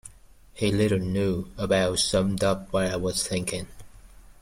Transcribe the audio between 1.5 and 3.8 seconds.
about summed up what I was thinking.